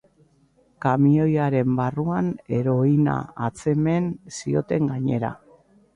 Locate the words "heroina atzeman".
2.57-4.11